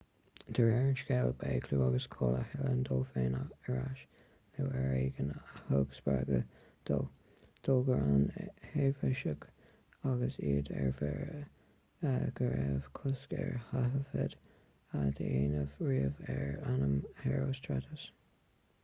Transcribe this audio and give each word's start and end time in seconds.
de 0.57 0.61
réir 0.67 0.85
an 0.91 0.95
scéil 0.99 1.27
ba 1.41 1.49
é 1.55 1.65
clú 1.65 1.77
agus 1.87 2.05
cáil 2.13 2.37
a 2.37 2.39
thuilleamh 2.51 2.79
dó 2.87 2.95
féin 3.09 3.35
ar 3.39 3.75
ais 3.81 3.99
nó 4.53 4.63
ar 4.79 4.87
éigean 5.01 5.27
a 5.33 5.41
thug 5.57 5.91
spreagadh 5.99 6.57
dó 6.89 6.95
d'fhógair 7.67 8.07
na 8.13 8.45
heifeasaigh 8.71 9.47
agus 10.13 10.37
iad 10.53 10.71
ar 10.79 10.89
mire 11.01 12.21
go 12.39 12.47
raibh 12.55 12.87
cosc 13.01 13.35
ar 13.43 13.51
thaifead 13.75 14.37
a 15.01 15.03
dhéanamh 15.21 15.77
riamh 15.91 16.25
ar 16.37 16.65
ainm 16.73 16.97
herostratus 17.27 18.07